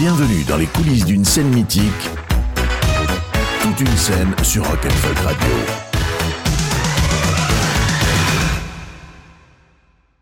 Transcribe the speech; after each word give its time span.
Bienvenue 0.00 0.44
dans 0.44 0.56
les 0.56 0.66
coulisses 0.66 1.04
d'une 1.04 1.26
scène 1.26 1.50
mythique. 1.54 1.84
Toute 3.60 3.80
une 3.80 3.96
scène 3.98 4.34
sur 4.42 4.66
Rock'n'Folk 4.66 5.18
Radio. 5.18 5.50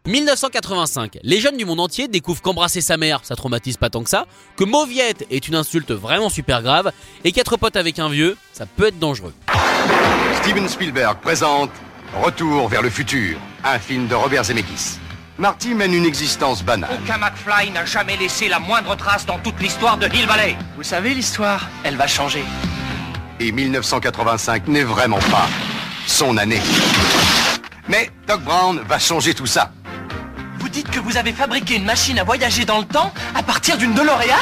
1985, 0.05 1.19
les 1.23 1.39
jeunes 1.39 1.57
du 1.57 1.65
monde 1.65 1.79
entier 1.79 2.09
découvrent 2.09 2.43
qu'embrasser 2.43 2.81
sa 2.81 2.97
mère, 2.97 3.21
ça 3.23 3.37
traumatise 3.37 3.77
pas 3.77 3.89
tant 3.89 4.03
que 4.03 4.11
ça, 4.11 4.27
que 4.57 4.65
mauviette 4.65 5.25
est 5.31 5.47
une 5.47 5.55
insulte 5.55 5.93
vraiment 5.93 6.29
super 6.29 6.65
grave, 6.65 6.91
et 7.23 7.31
qu'être 7.31 7.57
pote 7.57 7.77
avec 7.77 8.01
un 8.01 8.09
vieux, 8.09 8.37
ça 8.53 8.67
peut 8.67 8.89
être 8.89 8.99
dangereux. 8.99 9.33
Steven 10.43 10.69
Spielberg 10.69 11.19
présente 11.23 11.71
Retour 12.21 12.69
vers 12.69 12.83
le 12.83 12.91
futur, 12.91 13.39
un 13.63 13.79
film 13.79 14.09
de 14.09 14.17
Robert 14.17 14.43
Zemeckis. 14.43 14.99
Marty 15.39 15.73
mène 15.73 15.95
une 15.95 16.05
existence 16.05 16.65
banale. 16.65 16.91
Aucun 17.01 17.19
McFly 17.19 17.71
n'a 17.71 17.85
jamais 17.85 18.17
laissé 18.17 18.49
la 18.49 18.59
moindre 18.59 18.97
trace 18.97 19.25
dans 19.25 19.39
toute 19.39 19.61
l'histoire 19.61 19.97
de 19.97 20.09
Hill 20.09 20.27
Valley. 20.27 20.57
Vous 20.77 20.83
savez, 20.83 21.15
l'histoire, 21.15 21.69
elle 21.85 21.95
va 21.95 22.09
changer. 22.09 22.43
Et 23.39 23.53
1985 23.53 24.67
n'est 24.67 24.83
vraiment 24.83 25.21
pas 25.31 25.47
son 26.09 26.37
année. 26.39 26.61
Mais 27.89 28.11
Doc 28.27 28.41
Brown 28.41 28.81
va 28.89 28.99
changer 28.99 29.33
tout 29.33 29.47
ça. 29.47 29.71
Vous 30.59 30.69
dites 30.69 30.91
que 30.91 30.99
vous 30.99 31.17
avez 31.17 31.33
fabriqué 31.33 31.77
une 31.77 31.85
machine 31.85 32.19
à 32.19 32.25
voyager 32.25 32.65
dans 32.65 32.81
le 32.81 32.87
temps 32.87 33.13
à 33.37 33.43
partir 33.45 33.79
d'une 33.79 33.95
DeLorean? 33.95 34.35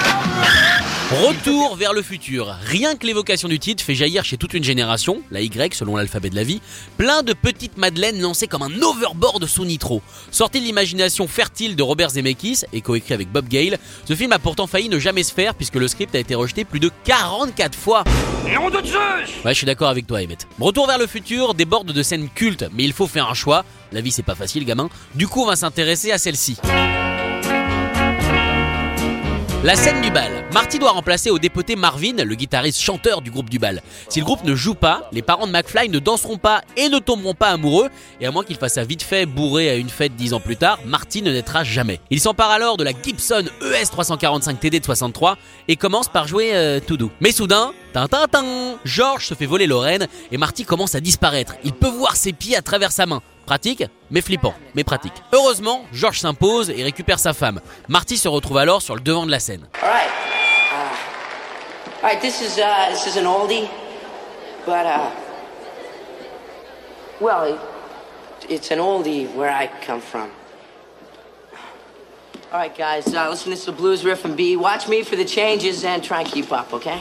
Retour 1.08 1.76
vers 1.76 1.92
le 1.92 2.02
futur. 2.02 2.56
Rien 2.64 2.96
que 2.96 3.06
l'évocation 3.06 3.46
du 3.46 3.60
titre 3.60 3.80
fait 3.84 3.94
jaillir 3.94 4.24
chez 4.24 4.36
toute 4.36 4.54
une 4.54 4.64
génération, 4.64 5.22
la 5.30 5.40
Y 5.40 5.72
selon 5.72 5.94
l'alphabet 5.94 6.30
de 6.30 6.34
la 6.34 6.42
vie, 6.42 6.60
plein 6.96 7.22
de 7.22 7.32
petites 7.32 7.76
madeleines 7.76 8.20
lancées 8.20 8.48
comme 8.48 8.62
un 8.62 8.82
overboard 8.82 9.46
sous 9.46 9.64
nitro. 9.64 10.02
Sorti 10.32 10.58
de 10.58 10.64
l'imagination 10.64 11.28
fertile 11.28 11.76
de 11.76 11.82
Robert 11.84 12.10
Zemeckis 12.10 12.62
et 12.72 12.80
coécrit 12.80 13.14
avec 13.14 13.30
Bob 13.30 13.46
Gale, 13.46 13.78
ce 14.04 14.16
film 14.16 14.32
a 14.32 14.40
pourtant 14.40 14.66
failli 14.66 14.88
ne 14.88 14.98
jamais 14.98 15.22
se 15.22 15.32
faire 15.32 15.54
puisque 15.54 15.76
le 15.76 15.86
script 15.86 16.12
a 16.16 16.18
été 16.18 16.34
rejeté 16.34 16.64
plus 16.64 16.80
de 16.80 16.90
44 17.04 17.78
fois. 17.78 18.02
Nom 18.52 18.68
de 18.68 18.84
Zeus 18.84 19.30
Ouais, 19.44 19.52
je 19.52 19.58
suis 19.58 19.66
d'accord 19.66 19.90
avec 19.90 20.08
toi, 20.08 20.18
Emmett. 20.18 20.48
Retour 20.58 20.88
vers 20.88 20.98
le 20.98 21.06
futur 21.06 21.54
déborde 21.54 21.92
de 21.92 22.02
scènes 22.02 22.28
cultes, 22.28 22.64
mais 22.72 22.82
il 22.82 22.92
faut 22.92 23.06
faire 23.06 23.30
un 23.30 23.34
choix. 23.34 23.64
La 23.92 24.00
vie, 24.00 24.10
c'est 24.10 24.24
pas 24.24 24.34
facile, 24.34 24.64
gamin. 24.64 24.88
Du 25.14 25.28
coup, 25.28 25.42
on 25.42 25.46
va 25.46 25.54
s'intéresser 25.54 26.10
à 26.10 26.18
celle-ci. 26.18 26.56
La 29.66 29.74
scène 29.74 30.00
du 30.00 30.12
bal. 30.12 30.30
Marty 30.54 30.78
doit 30.78 30.92
remplacer 30.92 31.28
au 31.28 31.40
dépoté 31.40 31.74
Marvin, 31.74 32.22
le 32.22 32.34
guitariste 32.36 32.80
chanteur 32.80 33.20
du 33.20 33.32
groupe 33.32 33.50
du 33.50 33.58
bal. 33.58 33.82
Si 34.08 34.20
le 34.20 34.24
groupe 34.24 34.44
ne 34.44 34.54
joue 34.54 34.76
pas, 34.76 35.10
les 35.10 35.22
parents 35.22 35.48
de 35.48 35.50
McFly 35.50 35.88
ne 35.88 35.98
danseront 35.98 36.38
pas 36.38 36.60
et 36.76 36.88
ne 36.88 37.00
tomberont 37.00 37.34
pas 37.34 37.48
amoureux, 37.48 37.88
et 38.20 38.26
à 38.26 38.30
moins 38.30 38.44
qu'il 38.44 38.54
fasse 38.54 38.74
ça 38.74 38.84
vite 38.84 39.02
fait 39.02 39.26
bourré 39.26 39.68
à 39.68 39.74
une 39.74 39.88
fête 39.88 40.14
dix 40.14 40.34
ans 40.34 40.38
plus 40.38 40.54
tard, 40.54 40.78
Marty 40.86 41.20
ne 41.20 41.32
naîtra 41.32 41.64
jamais. 41.64 41.98
Il 42.10 42.20
s'empare 42.20 42.52
alors 42.52 42.76
de 42.76 42.84
la 42.84 42.92
Gibson 42.92 43.42
ES 43.60 43.86
345 43.90 44.60
TD 44.60 44.78
de 44.78 44.84
63 44.84 45.36
et 45.66 45.74
commence 45.74 46.06
par 46.06 46.28
jouer 46.28 46.50
euh, 46.54 46.78
tout 46.78 46.96
doux. 46.96 47.10
Mais 47.20 47.32
soudain, 47.32 47.72
tintin, 48.04 48.78
George 48.84 49.26
se 49.26 49.34
fait 49.34 49.46
voler 49.46 49.66
Lorraine 49.66 50.06
et 50.30 50.36
Marty 50.36 50.64
commence 50.64 50.94
à 50.94 51.00
disparaître. 51.00 51.54
Il 51.64 51.72
peut 51.72 51.88
voir 51.88 52.16
ses 52.16 52.32
pieds 52.32 52.56
à 52.56 52.62
travers 52.62 52.92
sa 52.92 53.06
main. 53.06 53.22
Pratique, 53.46 53.84
mais 54.10 54.20
flippant, 54.20 54.54
mais 54.74 54.82
pratique. 54.84 55.12
Heureusement, 55.32 55.84
George 55.92 56.18
s'impose 56.18 56.68
et 56.68 56.82
récupère 56.82 57.18
sa 57.18 57.32
femme. 57.32 57.60
Marty 57.88 58.18
se 58.18 58.28
retrouve 58.28 58.58
alors 58.58 58.82
sur 58.82 58.96
le 58.96 59.00
devant 59.00 59.24
de 59.24 59.30
la 59.30 59.38
scène. 59.38 59.66
All 59.80 59.88
right. 59.88 60.10
Uh, 62.02 62.08
uh, 62.08 62.20
this 62.20 62.40
is 62.40 63.16
an 63.16 63.24
oldie, 63.24 63.68
but 64.66 64.84
uh, 64.84 65.10
well, 67.20 67.44
it, 67.44 67.58
it's 68.50 68.70
an 68.70 68.78
oldie 68.78 69.26
where 69.34 69.50
I 69.50 69.70
come 69.86 70.00
from. 70.00 70.28
All 72.52 72.60
right, 72.60 72.76
guys. 72.76 73.12
Uh, 73.14 73.28
listen, 73.30 73.50
this 73.50 73.60
is 73.60 73.66
the 73.66 73.72
blues 73.72 74.04
riff 74.04 74.24
and 74.24 74.36
B. 74.36 74.56
Watch 74.56 74.88
me 74.88 75.02
for 75.02 75.16
the 75.16 75.24
changes 75.24 75.84
and 75.84 76.02
try 76.02 76.20
and 76.20 76.28
keep 76.28 76.52
up, 76.52 76.72
okay? 76.74 77.00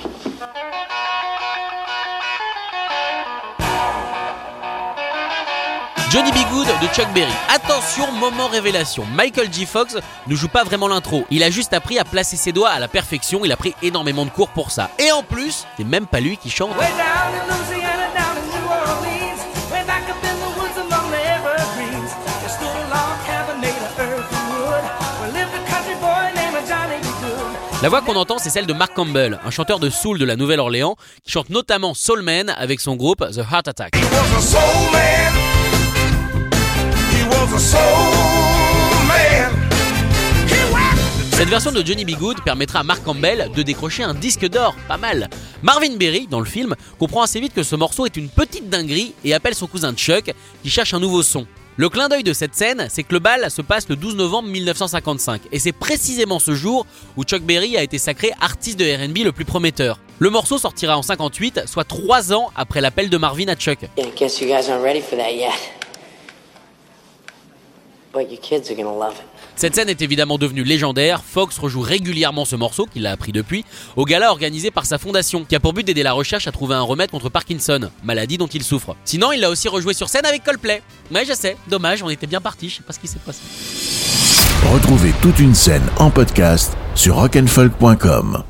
Johnny 6.15 6.31
B. 6.31 6.49
Good 6.49 6.67
de 6.81 6.87
Chuck 6.93 7.13
Berry. 7.13 7.33
Attention, 7.53 8.09
moment 8.13 8.47
révélation. 8.47 9.03
Michael 9.13 9.51
G. 9.51 9.65
Fox 9.65 9.97
ne 10.27 10.33
joue 10.33 10.47
pas 10.47 10.63
vraiment 10.63 10.87
l'intro. 10.87 11.25
Il 11.29 11.43
a 11.43 11.49
juste 11.49 11.73
appris 11.73 11.99
à 11.99 12.05
placer 12.05 12.37
ses 12.37 12.53
doigts 12.53 12.69
à 12.69 12.79
la 12.79 12.87
perfection. 12.87 13.43
Il 13.43 13.51
a 13.51 13.57
pris 13.57 13.75
énormément 13.81 14.23
de 14.23 14.29
cours 14.29 14.47
pour 14.47 14.71
ça. 14.71 14.91
Et 14.97 15.11
en 15.11 15.23
plus, 15.23 15.65
c'est 15.75 15.83
même 15.83 16.07
pas 16.07 16.21
lui 16.21 16.37
qui 16.37 16.49
chante. 16.49 16.71
La 27.83 27.89
voix 27.89 28.01
qu'on 28.01 28.15
entend, 28.15 28.37
c'est 28.37 28.49
celle 28.49 28.67
de 28.67 28.73
Mark 28.73 28.93
Campbell, 28.93 29.37
un 29.45 29.51
chanteur 29.51 29.79
de 29.79 29.89
soul 29.89 30.17
de 30.17 30.23
la 30.23 30.37
Nouvelle-Orléans, 30.37 30.95
qui 31.25 31.33
chante 31.33 31.49
notamment 31.49 31.93
Soul 31.93 32.21
Man 32.21 32.55
avec 32.57 32.79
son 32.79 32.95
groupe 32.95 33.19
The 33.19 33.41
Heart 33.51 33.67
Attack. 33.67 33.95
He 33.97 35.44
Cette 41.45 41.51
version 41.51 41.72
de 41.72 41.85
Johnny 41.85 42.06
B. 42.06 42.17
Good 42.17 42.41
permettra 42.44 42.79
à 42.79 42.83
Mark 42.83 43.03
Campbell 43.03 43.51
de 43.56 43.61
décrocher 43.61 44.01
un 44.01 44.16
disque 44.16 44.50
d'or, 44.50 44.75
pas 44.88 44.97
mal. 44.97 45.29
Marvin 45.61 45.95
Berry, 45.95 46.25
dans 46.25 46.39
le 46.39 46.45
film, 46.47 46.73
comprend 46.97 47.22
assez 47.22 47.39
vite 47.39 47.53
que 47.53 47.61
ce 47.61 47.75
morceau 47.75 48.07
est 48.07 48.17
une 48.17 48.29
petite 48.29 48.67
dinguerie 48.67 49.13
et 49.23 49.31
appelle 49.35 49.53
son 49.53 49.67
cousin 49.67 49.94
Chuck, 49.94 50.34
qui 50.63 50.69
cherche 50.72 50.95
un 50.95 51.00
nouveau 51.00 51.22
son. 51.22 51.45
Le 51.78 51.88
clin 51.88 52.09
d'œil 52.09 52.23
de 52.23 52.34
cette 52.34 52.55
scène, 52.55 52.88
c'est 52.89 53.03
que 53.03 53.13
le 53.13 53.19
bal 53.19 53.51
se 53.51 53.61
passe 53.61 53.88
le 53.89 53.95
12 53.95 54.16
novembre 54.16 54.50
1955, 54.50 55.41
et 55.51 55.59
c'est 55.59 55.72
précisément 55.72 56.39
ce 56.39 56.55
jour 56.55 56.88
où 57.16 57.23
Chuck 57.23 57.44
Berry 57.44 57.78
a 57.78 57.84
été 57.84 58.00
sacré 58.00 58.31
artiste 58.41 58.79
de 58.79 58.85
R&B 58.85 59.19
le 59.23 59.31
plus 59.31 59.45
prometteur. 59.45 60.00
Le 60.17 60.31
morceau 60.31 60.57
sortira 60.57 60.97
en 60.97 61.03
58, 61.03 61.67
soit 61.67 61.84
3 61.84 62.34
ans 62.34 62.50
après 62.55 62.81
l'appel 62.81 63.11
de 63.11 63.17
Marvin 63.17 63.50
à 63.50 63.55
Chuck. 63.55 63.81
Cette 69.55 69.75
scène 69.75 69.89
est 69.89 70.01
évidemment 70.01 70.37
devenue 70.37 70.63
légendaire. 70.63 71.23
Fox 71.23 71.57
rejoue 71.57 71.81
régulièrement 71.81 72.45
ce 72.45 72.55
morceau, 72.55 72.85
qu'il 72.85 73.05
a 73.07 73.11
appris 73.11 73.31
depuis, 73.31 73.65
au 73.95 74.05
gala 74.05 74.31
organisé 74.31 74.71
par 74.71 74.85
sa 74.85 74.97
fondation, 74.97 75.45
qui 75.45 75.55
a 75.55 75.59
pour 75.59 75.73
but 75.73 75.85
d'aider 75.85 76.03
la 76.03 76.13
recherche 76.13 76.47
à 76.47 76.51
trouver 76.51 76.75
un 76.75 76.81
remède 76.81 77.11
contre 77.11 77.29
Parkinson, 77.29 77.89
maladie 78.03 78.37
dont 78.37 78.47
il 78.47 78.63
souffre. 78.63 78.95
Sinon, 79.05 79.31
il 79.31 79.39
l'a 79.39 79.49
aussi 79.49 79.67
rejoué 79.67 79.93
sur 79.93 80.09
scène 80.09 80.25
avec 80.25 80.43
Coldplay. 80.43 80.81
Ouais, 81.13 81.25
je 81.25 81.33
sais, 81.33 81.57
dommage, 81.67 82.03
on 82.03 82.09
était 82.09 82.27
bien 82.27 82.41
parti, 82.41 82.69
je 82.69 82.77
sais 82.77 82.83
pas 82.83 82.93
ce 82.93 82.99
qui 82.99 83.07
s'est 83.07 83.19
passé. 83.25 83.41
Retrouvez 84.73 85.13
toute 85.21 85.39
une 85.39 85.53
scène 85.55 85.83
en 85.97 86.09
podcast 86.09 86.75
sur 86.95 87.15
rock'n'folk.com. 87.15 88.43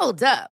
Hold 0.00 0.22
up. 0.24 0.59